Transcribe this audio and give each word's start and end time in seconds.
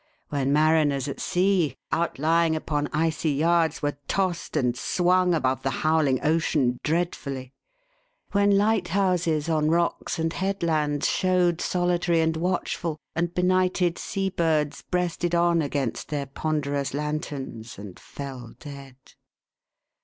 When 0.29 0.51
mariners 0.51 1.07
at 1.07 1.19
sea, 1.19 1.75
outlying 1.91 2.55
upon 2.55 2.89
icy 2.91 3.33
yards, 3.33 3.83
were 3.83 3.99
tossed 4.07 4.57
and 4.57 4.75
swung 4.75 5.35
above 5.35 5.61
the 5.61 5.69
howling 5.85 6.25
ocean 6.25 6.79
dreadfully. 6.83 7.53
When 8.31 8.49
lighthouses, 8.57 9.47
on 9.47 9.69
rocks 9.69 10.17
and 10.17 10.33
headlands, 10.33 11.07
showed 11.07 11.61
solitary 11.61 12.19
and 12.21 12.35
watchful; 12.35 12.97
and 13.15 13.31
benighted 13.35 13.99
sea 13.99 14.29
birds 14.31 14.81
breasted 14.81 15.35
on 15.35 15.61
against 15.61 16.09
their 16.09 16.25
ponderous 16.25 16.95
lanterns, 16.95 17.77
and 17.77 17.99
fell 17.99 18.55
dead. 18.59 18.95